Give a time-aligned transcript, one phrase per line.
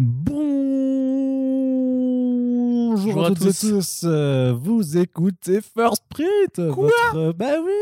[0.00, 0.38] Bonjour
[3.24, 4.02] à à toutes et tous.
[4.04, 7.72] euh, Vous écoutez First Print, votre bah oui,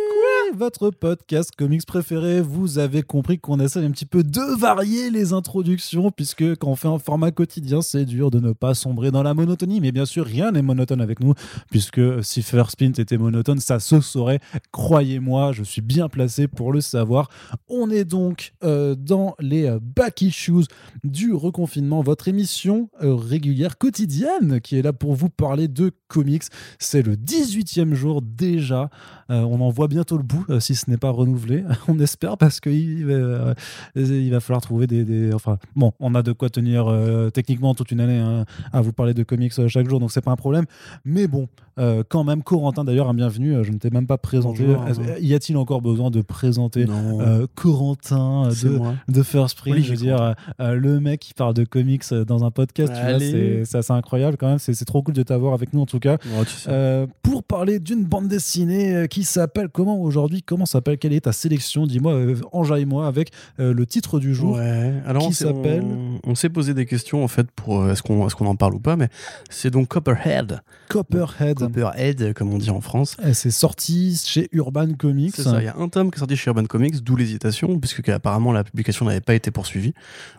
[0.55, 2.41] votre podcast comics préféré.
[2.41, 6.77] Vous avez compris qu'on essaie un petit peu de varier les introductions puisque quand on
[6.77, 9.81] fait un format quotidien, c'est dur de ne pas sombrer dans la monotonie.
[9.81, 11.35] Mais bien sûr, rien n'est monotone avec nous
[11.71, 14.41] puisque si First Print était monotone, ça se saurait.
[14.73, 17.29] Croyez-moi, je suis bien placé pour le savoir.
[17.69, 20.67] On est donc euh, dans les euh, back issues
[21.05, 26.45] du reconfinement, votre émission euh, régulière quotidienne qui est là pour vous parler de comics.
[26.79, 28.91] C'est le 18e jour déjà.
[29.31, 31.65] Euh, on en voit bientôt le bout euh, si ce n'est pas renouvelé.
[31.89, 33.55] on espère parce qu'il va,
[33.97, 37.75] il va falloir trouver des, des- Enfin, bon, on a de quoi tenir euh, techniquement
[37.75, 40.31] toute une année hein, à vous parler de comics euh, chaque jour, donc c'est pas
[40.31, 40.65] un problème.
[41.05, 43.55] Mais bon, euh, quand même, Corentin d'ailleurs, un bienvenue.
[43.57, 44.65] Euh, Je ne t'ai même pas présenté.
[44.65, 44.85] Bonjour.
[45.09, 48.51] Euh, Y a-t-il encore besoin de présenter euh, Corentin euh,
[49.09, 52.03] de, de First Print, je veux dire, euh, euh, le mec qui parle de comics
[52.13, 52.93] euh, dans un podcast,
[53.65, 55.99] c'est assez incroyable quand même, c'est c'est trop cool de t'avoir avec nous en tout
[55.99, 56.17] cas.
[56.39, 56.69] Oh, tu sais.
[56.71, 61.23] Euh, pour parler d'une bande dessinée euh, qui s'appelle comment aujourd'hui Comment s'appelle Quelle est
[61.23, 64.57] ta sélection Dis-moi, euh, enjaille-moi avec euh, le titre du jour.
[64.57, 64.93] Ouais.
[65.07, 67.93] Alors qui on s'est- s'appelle On, on s'est posé des questions en fait pour euh,
[67.93, 69.09] est-ce qu'on est-ce qu'on en parle ou pas, mais
[69.49, 70.61] c'est donc Copperhead.
[70.91, 71.59] Copperhead.
[71.59, 73.17] Copperhead, comme on dit en France.
[73.25, 75.35] Et C'est sorti chez Urban Comics.
[75.35, 75.61] C'est ça.
[75.63, 78.53] Il y a un tome qui est sorti chez Urban Comics, d'où l'hésitation, puisque apparemment
[78.53, 79.95] la publication n'avait pas été poursuivie.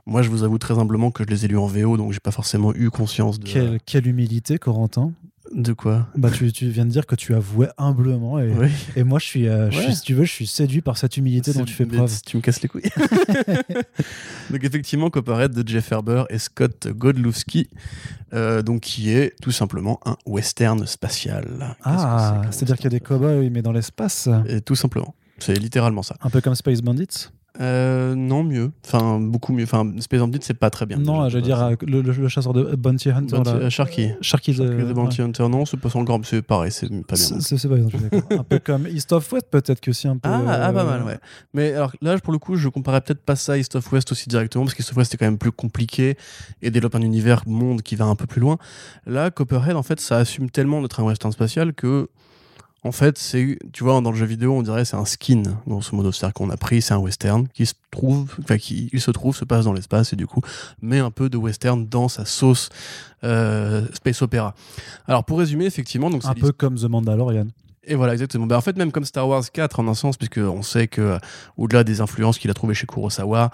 [0.06, 2.20] Moi, je vous avoue très humblement que je les ai lus en VO, donc j'ai
[2.20, 5.12] pas forcément eu conscience de Quelle, quelle humilité, Corentin.
[5.54, 6.08] De quoi.
[6.16, 8.40] Bah, tu, tu viens de dire que tu avouais humblement.
[8.40, 8.68] Et, Oui.
[8.96, 9.84] et moi, je suis, euh, je Ouais.
[9.86, 12.12] suis, si tu veux, je suis séduit par cette humilité dont tu fais preuve.
[12.26, 12.84] Tu me casses les couilles.
[14.50, 17.70] donc effectivement, Copperhead de Jeff Herber et Scott Godlewski,
[18.34, 21.76] euh, donc qui est tout simplement un western spatial.
[21.84, 24.30] Ah, c'est-à-dire qu'il y a des cow-boys, mais dans l'espace?
[24.48, 25.16] Et tout simplement.
[25.40, 26.16] C'est littéralement ça.
[26.22, 27.30] Un peu comme Space Bandits?
[27.60, 28.72] Euh, non, mieux.
[28.86, 29.64] Enfin, beaucoup mieux.
[29.64, 30.98] Enfin, Space Bandit, c'est pas très bien.
[30.98, 33.36] Non, déjà, je veux de dire euh, le, le- le chasseur de Bounty Hunter.
[33.38, 33.56] Bounty- là.
[33.66, 34.12] euh, Sharky.
[34.22, 35.28] Sharky Sharky the Bounty ouais.
[35.28, 37.40] Hunter, non, c'est pas encore, c'est pareil, c'est pas bien.
[37.40, 38.40] C'est pas d'accord.
[38.40, 40.30] Un peu comme East of West, peut-être que si un peu.
[40.30, 41.18] Ah, ah, pas mal, ouais.
[41.54, 44.12] Mais alors là, pour le coup, je comparais peut-être pas ça à East of West
[44.12, 46.16] aussi directement, parce qu'East of West est quand même plus compliqué
[46.62, 48.58] et développe un univers monde qui va un peu plus loin.
[49.08, 52.10] Là, Copperhead, en fait, ça assume tellement d'être un western spatial que,
[52.88, 55.94] en fait, c'est, tu vois, dans le jeu vidéo, on dirait c'est un skin, grosso
[55.96, 56.12] modo.
[56.12, 59.36] C'est-à-dire qu'on a pris, c'est un western qui se trouve, enfin, qui il se trouve,
[59.36, 60.42] se passe dans l'espace et du coup,
[60.82, 62.70] met un peu de western dans sa sauce
[63.26, 64.56] euh, space opéra.
[65.06, 67.48] Alors, pour résumer, effectivement, donc Un peu comme The Mandalorian.
[67.88, 68.46] Et voilà, exactement.
[68.46, 71.02] Ben, en fait, même comme Star Wars 4, en un sens, puisque on sait que,
[71.02, 71.18] euh,
[71.56, 73.50] au-delà des influences qu'il a trouvées chez Kurosawa,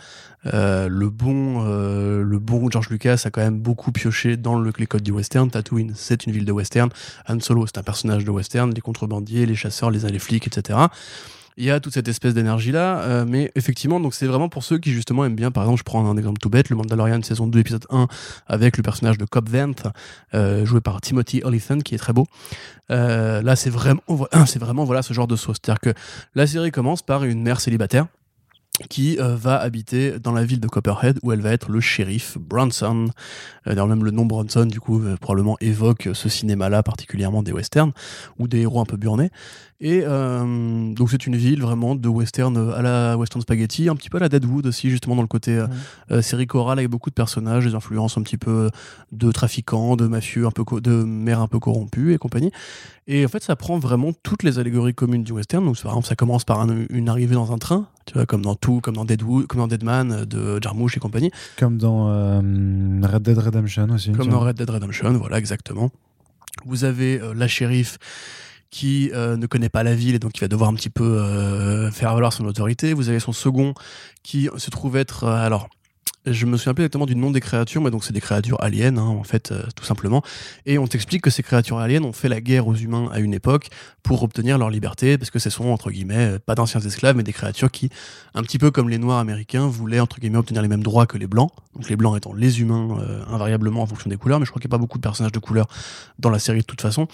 [0.53, 4.73] euh, le bon, euh, le bon George Lucas a quand même beaucoup pioché dans le,
[4.77, 5.49] les codes du western.
[5.51, 6.89] Tatooine, c'est une ville de western.
[7.29, 8.73] Han Solo, c'est un personnage de western.
[8.73, 10.79] Les contrebandiers, les chasseurs, les, les flics, etc.
[11.57, 14.63] Il y a toute cette espèce d'énergie là, euh, mais effectivement, donc c'est vraiment pour
[14.63, 15.51] ceux qui justement aiment bien.
[15.51, 18.07] Par exemple, je prends un exemple tout bête, le Mandalorian saison 2 épisode 1
[18.47, 19.87] avec le personnage de Cobb Vanth,
[20.33, 22.25] euh, joué par Timothy Olyphant, qui est très beau.
[22.91, 24.01] Euh, là, c'est vraiment,
[24.45, 25.57] c'est vraiment voilà ce genre de sauce.
[25.63, 25.93] C'est-à-dire que
[26.35, 28.07] la série commence par une mère célibataire
[28.89, 32.39] qui euh, va habiter dans la ville de Copperhead où elle va être le shérif
[32.39, 33.05] Bronson.
[33.67, 37.51] Euh, D'ailleurs même le nom Bronson du coup euh, probablement évoque ce cinéma-là particulièrement des
[37.51, 37.91] westerns
[38.39, 39.29] ou des héros un peu burnés.
[39.85, 44.15] Et donc c'est une ville vraiment de western à la western spaghetti, un petit peu
[44.15, 45.61] à la Deadwood aussi justement dans le côté
[46.09, 46.21] Ouais.
[46.21, 48.69] série chorale avec beaucoup de personnages, des influences un petit peu
[49.11, 52.51] de trafiquants, de mafieux, un peu de mères un peu corrompus et compagnie.
[53.07, 55.65] Et en fait, ça prend vraiment toutes les allégories communes du western.
[55.65, 58.41] Donc, par exemple, ça commence par un- une arrivée dans un train, tu vois, comme
[58.41, 62.09] dans tout, comme dans Deadwood, comme dans Deadman euh, de Jarmusch et compagnie, Comme dans
[62.09, 62.37] euh,
[63.03, 64.11] Red Dead Redemption aussi.
[64.11, 64.39] comme dans.
[64.39, 65.91] Red Dead Redemption, voilà, exactement.
[66.65, 67.97] Vous avez euh, la shérif
[68.69, 71.89] qui euh, ne connaît pas la ville et donc qui va devoir un petit peu
[71.91, 72.93] faire valoir son autorité.
[72.93, 73.73] Vous avez son second
[74.23, 75.69] qui se trouve être, alors,
[76.25, 78.97] je me souviens plus exactement du nom des créatures, mais donc c'est des créatures aliens,
[78.97, 80.23] hein, en fait, euh, tout simplement.
[80.65, 83.33] Et on t'explique que ces créatures aliens ont fait la guerre aux humains à une
[83.33, 83.69] époque
[84.03, 87.23] pour obtenir leur liberté, parce que ce sont, entre guillemets, euh, pas d'anciens esclaves, mais
[87.23, 87.89] des créatures qui,
[88.33, 91.17] un petit peu comme les noirs américains, voulaient, entre guillemets, obtenir les mêmes droits que
[91.17, 91.51] les blancs.
[91.75, 94.61] Donc les blancs étant les humains, euh, invariablement en fonction des couleurs, mais je crois
[94.61, 95.67] qu'il n'y a pas beaucoup de personnages de couleur
[96.19, 97.07] dans la série de toute façon.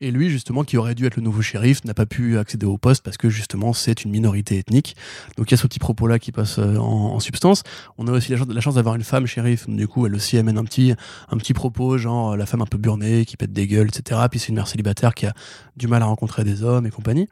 [0.00, 2.76] Et lui, justement, qui aurait dû être le nouveau shérif, n'a pas pu accéder au
[2.76, 4.96] poste parce que, justement, c'est une minorité ethnique.
[5.38, 7.62] Donc il y a ce petit propos-là qui passe en, en substance.
[7.96, 9.68] On a aussi la la chance d'avoir une femme shérif.
[9.68, 10.94] Du coup, elle aussi amène un petit,
[11.30, 14.20] un petit propos, genre euh, la femme un peu burnée, qui pète des gueules, etc.
[14.30, 15.32] Puis c'est une mère célibataire qui a
[15.76, 17.28] du mal à rencontrer des hommes et compagnie.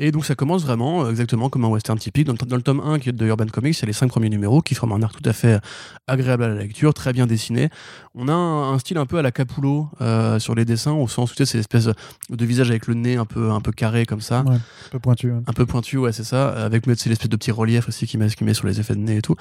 [0.00, 2.24] Et donc ça commence vraiment euh, exactement comme un western typique.
[2.26, 3.92] Dans, le- dans le tome 1 qui est de Urban Comics, il y a les
[3.92, 5.58] cinq premiers numéros qui forment un arc tout à fait
[6.06, 7.68] agréable à la lecture, très bien dessiné.
[8.14, 11.08] On a un, un style un peu à la Capullo euh, sur les dessins, au
[11.08, 11.88] sens où tu sais, c'est l'espèce
[12.30, 14.42] de visage avec le nez un peu, un peu carré comme ça.
[14.42, 15.32] Ouais, un peu pointu.
[15.32, 15.42] hein.
[15.46, 16.48] Un peu pointu, ouais, c'est ça.
[16.50, 19.16] Avec l'espèce de petit relief aussi qui met, qui met sur les effets de nez
[19.16, 19.34] et tout.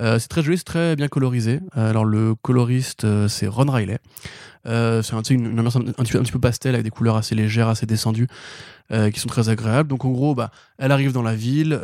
[0.00, 1.60] Euh, c'est très joli, c'est très bien colorisé.
[1.76, 3.98] Euh, alors, le coloriste, euh, c'est Ron Riley.
[4.66, 8.28] Euh, c'est un, une, un, petit peu, pastel avec des couleurs assez légères, assez descendues,
[9.12, 9.88] qui sont très agréables.
[9.88, 11.78] Donc, en gros, bah, elle arrive dans la ville.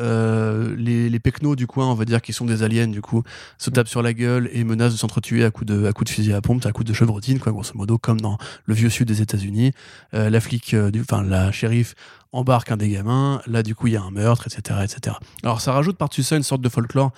[0.76, 3.22] les, les pecnos du coin, on va dire, qui sont des aliens, du coup,
[3.58, 6.14] se tapent sur la gueule et menacent de s'entretuer à coups de, à coups de
[6.14, 9.06] fusil à pompe, à coups de chevrotine, quoi, grosso modo, comme dans le vieux sud
[9.06, 9.70] des États-Unis.
[10.12, 11.94] La flic, enfin, la shérif
[12.32, 13.40] embarque un des gamins.
[13.46, 15.16] Là, du coup, il y a un meurtre, etc., etc.
[15.44, 17.12] Alors, ça rajoute par-dessus ça une sorte de folklore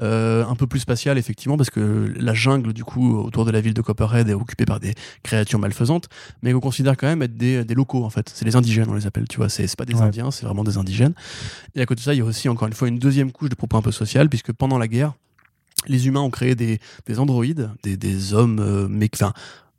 [0.00, 3.60] euh, un peu plus spatial, effectivement, parce que la jungle, du coup, autour de la
[3.60, 6.08] ville de Copperhead est occupée par des créatures malfaisantes,
[6.42, 8.30] mais qu'on considère quand même être des, des locaux, en fait.
[8.34, 9.48] C'est les indigènes, on les appelle, tu vois.
[9.48, 10.02] C'est pas des Ouais.
[10.02, 11.14] Indiens, c'est vraiment des indigènes.
[11.74, 13.48] Et à côté de ça, il y a aussi, encore une fois, une deuxième couche
[13.50, 15.12] de propos un peu social, puisque pendant la guerre,
[15.86, 19.32] les humains ont créé des, des androïdes, des, des hommes, euh, mé- enfin,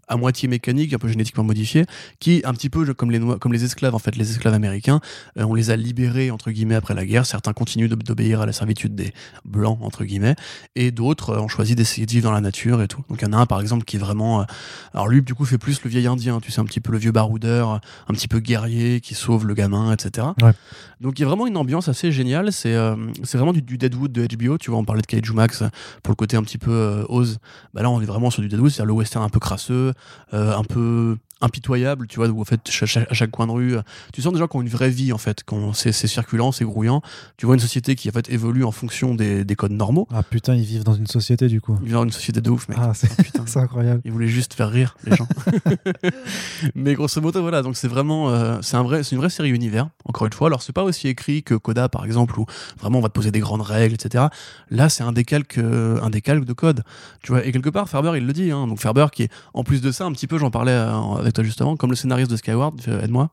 [0.07, 1.85] à moitié mécaniques, un peu génétiquement modifiés,
[2.19, 4.99] qui, un petit peu comme les, comme les esclaves, en fait, les esclaves américains,
[5.37, 7.25] euh, on les a libérés, entre guillemets, après la guerre.
[7.25, 9.13] Certains continuent d'ob- d'obéir à la servitude des
[9.45, 10.35] blancs, entre guillemets,
[10.75, 13.01] et d'autres euh, ont choisi d'essayer de vivre dans la nature et tout.
[13.09, 14.41] Donc il y en a un, par exemple, qui est vraiment...
[14.41, 14.45] euh,
[14.93, 16.97] alors lui, du coup, fait plus le vieil indien, tu sais, un petit peu le
[16.97, 20.27] vieux baroudeur, un petit peu guerrier, qui sauve le gamin, etc.
[20.41, 20.51] Ouais.
[20.99, 22.51] Donc il y a vraiment une ambiance assez géniale.
[22.51, 22.75] C'est
[23.23, 24.57] c'est vraiment du, du Deadwood de HBO.
[24.59, 25.63] Tu vois, on parlait de Kaiju Max
[26.03, 27.39] pour le côté un petit peu ose.
[27.73, 29.93] Bah là, on est vraiment sur du Deadwood, c'est-à-dire le western un peu crasseux,
[30.31, 32.61] un peu impitoyable, tu vois, où en fait,
[33.09, 33.81] à chaque coin de rue, euh,
[34.13, 36.65] tu sens des gens qui ont une vraie vie, en fait, quand c'est circulant, c'est
[36.65, 37.01] grouillant.
[37.37, 40.07] Tu vois une société qui, en fait, évolue en fonction des, des codes normaux.
[40.11, 41.77] Ah putain, ils vivent dans une société du coup.
[41.81, 42.77] Ils vivent dans une société de ouf, mec.
[42.79, 43.09] Ah, c'est
[43.45, 44.01] c'est incroyable.
[44.05, 45.27] Ils voulaient juste faire rire les gens.
[46.75, 47.61] Mais grosso modo, voilà.
[47.61, 49.89] Donc c'est vraiment, euh, c'est un vrai, une vraie série univers.
[50.05, 52.45] Encore une fois, alors c'est pas aussi écrit que Coda, par exemple, où
[52.79, 54.25] vraiment on va te poser des grandes règles, etc.
[54.69, 56.83] Là, c'est un décalque, euh, un décalque de code.
[57.21, 57.45] Tu vois.
[57.45, 58.51] Et quelque part, Ferber, il le dit.
[58.51, 58.67] Hein.
[58.67, 61.30] Donc Ferber, qui est en plus de ça, un petit peu, j'en parlais euh, avec
[61.31, 62.79] toi comme le scénariste de Skyward.
[62.87, 63.29] euh, Aide-moi.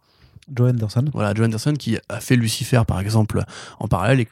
[0.54, 1.04] Joe Anderson.
[1.12, 3.42] Voilà, Joe Anderson qui a fait Lucifer, par exemple,
[3.80, 4.20] en parallèle.
[4.20, 4.28] Et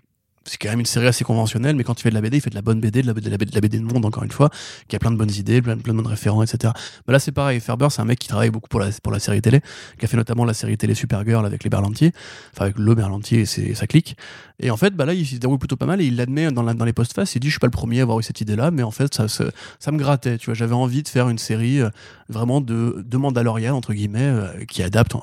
[0.46, 2.40] c'est quand même une série assez conventionnelle, mais quand il fait de la BD, il
[2.40, 4.30] fait de la bonne BD, de la, la, de la BD de monde, encore une
[4.30, 4.50] fois,
[4.88, 6.72] qui a plein de bonnes idées, plein, plein de bonnes références, etc.
[7.06, 7.60] Mais là, c'est pareil.
[7.60, 9.60] Ferber, c'est un mec qui travaille beaucoup pour la, pour la série télé,
[9.98, 12.12] qui a fait notamment la série télé Supergirl avec les Berlantier,
[12.54, 14.16] enfin avec le Berlantier et ses- sa clique.
[14.60, 16.62] Et en fait, bah là, il se déroule plutôt pas mal et il l'admet dans,
[16.62, 17.34] la- dans les post-faces.
[17.34, 19.12] Il dit, je suis pas le premier à avoir eu cette idée-là, mais en fait,
[19.14, 20.38] ça, ça me grattait.
[20.38, 21.90] Tu vois, j'avais envie de faire une série euh,
[22.28, 25.14] vraiment de, de Mandalorian, entre guillemets, euh, qui adapte.
[25.14, 25.18] euh,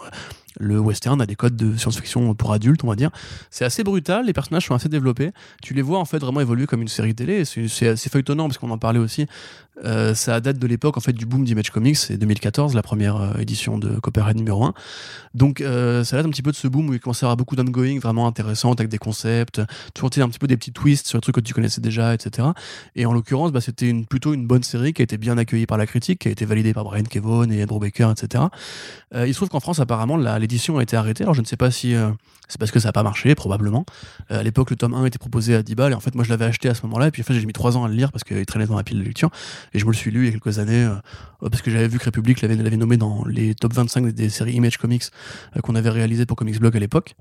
[0.59, 3.09] le western a des codes de science-fiction pour adultes, on va dire.
[3.49, 5.31] C'est assez brutal, les personnages sont assez développés.
[5.61, 7.45] Tu les vois en fait vraiment évoluer comme une série télé.
[7.45, 9.25] C'est assez feuilletonnant parce qu'on en parlait aussi.
[9.85, 13.15] Euh, ça date de l'époque en fait du boom d'Image Comics, c'est 2014, la première
[13.15, 14.73] euh, édition de Copperhead numéro 1.
[15.33, 17.37] Donc euh, ça date un petit peu de ce boom où il commençait à avoir
[17.37, 19.63] beaucoup d'ongoing vraiment intéressantes avec des concepts,
[19.95, 22.49] toujours un petit peu des petits twists sur des trucs que tu connaissais déjà, etc.
[22.95, 25.79] Et en l'occurrence, bah, c'était plutôt une bonne série qui a été bien accueillie par
[25.79, 28.43] la critique, qui a été validée par Brian Kevon et Andrew Baker, etc.
[29.15, 31.23] Il se trouve qu'en France, apparemment, la- l'édition a été arrêtée.
[31.23, 32.11] Alors, je ne sais pas si euh,
[32.49, 33.85] c'est parce que ça n'a pas marché, probablement.
[34.29, 35.91] Euh, à l'époque, le tome 1 était proposé à 10 balles.
[35.93, 37.07] Et en fait, moi, je l'avais acheté à ce moment-là.
[37.07, 38.75] Et puis, en fait, j'ai mis 3 ans à le lire parce qu'il traînait dans
[38.75, 39.29] ma pile de lecture.
[39.73, 41.87] Et je me le suis lu il y a quelques années euh, parce que j'avais
[41.87, 45.05] vu que République l'avait nommé dans les top 25 des, des séries Image Comics
[45.63, 47.15] qu'on avait réalisées pour Comics Blog à l'époque.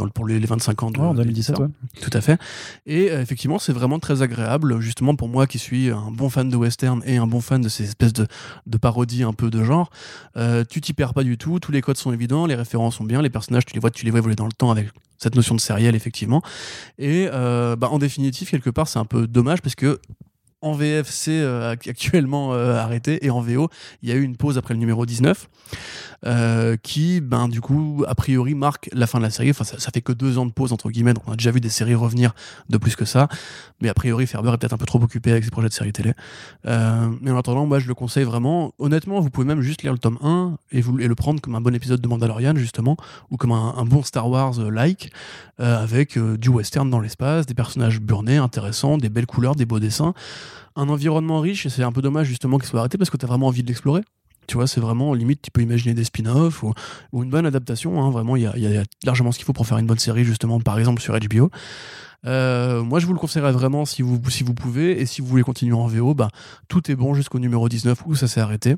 [0.00, 1.68] Dans le- pour les, les 25 ans de, Ouais, en de 2017, l'éditeur.
[1.94, 2.00] ouais.
[2.00, 2.40] Tout à fait.
[2.86, 6.48] Et euh, effectivement, c'est vraiment très agréable, justement pour moi qui suis un bon fan
[6.48, 8.26] de western et un bon fan de ces espèces de,
[8.66, 9.90] de parodies un peu de genre.
[10.38, 13.04] Euh, tu t'y perds pas du tout, tous les codes sont évidents, les références sont
[13.04, 14.88] bien, les personnages, tu les vois, tu les vois évoluer dans le temps avec
[15.18, 16.40] cette notion de sériel, effectivement.
[16.98, 20.00] Et euh, bah, en définitive, quelque part, c'est un peu dommage parce que
[20.62, 23.70] en VF, c'est euh, ac- actuellement euh, arrêté et en VO,
[24.02, 25.48] il y a eu une pause après le numéro 19
[26.26, 29.50] euh, qui, ben, du coup, a priori marque la fin de la série.
[29.50, 31.70] Enfin, ça, fait que deux ans de pause, entre guillemets, on a déjà vu des
[31.70, 32.34] séries revenir
[32.68, 33.28] de plus que ça.
[33.80, 35.92] Mais a priori, Ferber est peut-être un peu trop occupé avec ses projets de série
[35.92, 36.12] télé.
[36.64, 38.74] Mais en attendant, moi, je le conseille vraiment.
[38.78, 41.62] Honnêtement, vous pouvez même juste lire le tome 1 et, vous, le prendre comme un
[41.62, 42.98] bon épisode de Mandalorian, justement,
[43.30, 45.10] ou comme un, un bon Star Wars-like,
[45.58, 50.12] avec du western dans l'espace, des personnages burnés, intéressants, des belles couleurs, des beaux dessins,
[50.76, 53.24] un environnement riche, et c'est un peu dommage, justement, qu'il soit arrêté parce que tu
[53.24, 54.02] as vraiment envie de l'explorer.
[54.46, 56.72] Tu vois, c'est vraiment limite, tu peux imaginer des spin-offs ou,
[57.12, 58.02] une bonne adaptation.
[58.02, 58.10] hein.
[58.10, 60.60] Vraiment, il y y a largement ce qu'il faut pour faire une bonne série, justement,
[60.60, 61.50] par exemple sur HBO.
[62.26, 65.00] Euh, moi, je vous le conseillerais vraiment si vous, si vous pouvez.
[65.00, 66.28] Et si vous voulez continuer en VO, bah,
[66.68, 68.76] tout est bon jusqu'au numéro 19 où ça s'est arrêté.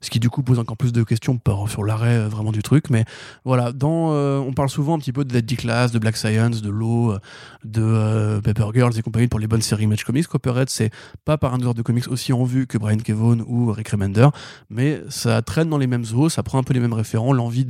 [0.00, 2.90] Ce qui, du coup, pose encore plus de questions sur l'arrêt euh, vraiment du truc.
[2.90, 3.04] Mais
[3.44, 6.70] voilà, euh, on parle souvent un petit peu de Deadly Class, de Black Science, de
[6.70, 7.16] Law,
[7.64, 10.26] de Paper Girls et compagnie pour les bonnes séries Match Comics.
[10.26, 10.90] Copperhead, c'est
[11.24, 14.28] pas par un auteur de comics aussi en vue que Brian Kevon ou Rick Remender,
[14.70, 17.66] mais ça traîne dans les mêmes eaux, ça prend un peu les mêmes référents, l'envie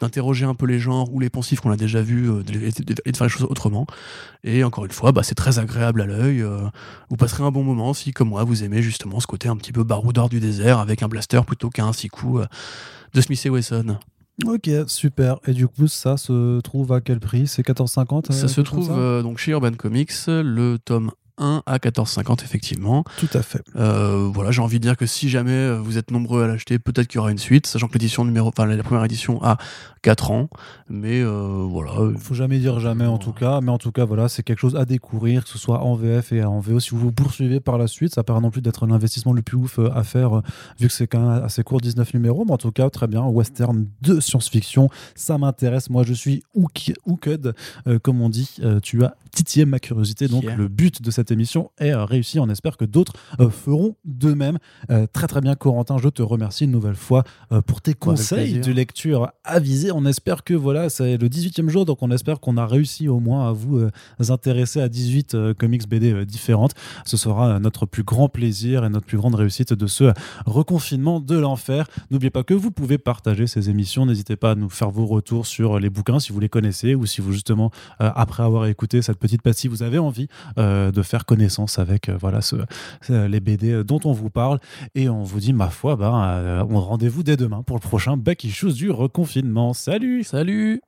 [0.00, 3.26] d'interroger un peu les genres ou les poncifs qu'on a déjà vus et de faire
[3.26, 3.86] les choses autrement.
[4.64, 6.42] Encore une fois, bah, c'est très agréable à l'œil.
[6.42, 6.68] Euh,
[7.08, 9.72] vous passerez un bon moment si, comme moi, vous aimez justement ce côté un petit
[9.72, 12.46] peu baroudeur du désert avec un blaster plutôt qu'un six coups euh,
[13.14, 13.96] de Smith et Wesson.
[14.46, 15.36] Ok, super.
[15.46, 17.46] Et du coup, ça se trouve à quel prix?
[17.46, 18.88] C'est 14,50 Ça euh, se trouve
[19.22, 20.12] donc chez Urban Comics.
[20.26, 23.04] Le tome 1 à 14,50 effectivement.
[23.18, 23.62] Tout à fait.
[23.76, 26.78] Euh, voilà, j'ai envie de dire que si jamais euh, vous êtes nombreux à l'acheter,
[26.78, 29.56] peut-être qu'il y aura une suite, sachant que l'édition numéro, enfin la première édition a
[30.02, 30.48] 4 ans,
[30.88, 31.92] mais euh, voilà.
[32.18, 34.76] Faut jamais dire jamais en tout cas, mais en tout cas voilà, c'est quelque chose
[34.76, 36.78] à découvrir, que ce soit en VF et en VO.
[36.78, 39.56] Si vous vous poursuivez par la suite, ça paraît non plus d'être l'investissement le plus
[39.56, 40.42] ouf à faire,
[40.78, 43.22] vu que c'est quand même assez court, 19 numéros, mais en tout cas très bien,
[43.24, 45.90] western de science-fiction, ça m'intéresse.
[45.90, 47.54] Moi, je suis hooked,
[48.02, 48.56] comme on dit.
[48.82, 52.38] tu as titillé ma curiosité, donc le but de cette émission est euh, réussie.
[52.38, 54.58] On espère que d'autres euh, feront de même.
[54.90, 55.98] Euh, très très bien, Corentin.
[55.98, 57.24] Je te remercie une nouvelle fois
[57.66, 59.90] pour tes conseils de lecture avisés.
[59.92, 63.20] On espère que voilà, c'est le 18e jour, donc on espère qu'on a réussi au
[63.20, 63.88] moins à vous
[64.28, 66.74] intéresser à 18 comics BD différentes.
[67.04, 70.12] Ce sera notre plus grand plaisir et notre plus grande réussite de ce
[70.46, 71.86] reconfinement de l'enfer.
[72.10, 74.06] N'oubliez pas que vous pouvez partager ces émissions.
[74.06, 77.06] N'hésitez pas à nous faire vos retours sur les bouquins si vous les connaissez ou
[77.06, 81.78] si vous justement, après avoir écouté cette petite pastille, vous avez envie de faire connaissance
[81.78, 82.40] avec euh, voilà
[83.08, 84.58] les BD dont on vous parle.
[84.94, 88.16] Et on vous dit, ma foi, ben, euh, on rendez-vous dès demain pour le prochain
[88.16, 89.72] Back Issues du reconfinement.
[89.74, 90.80] Salut Salut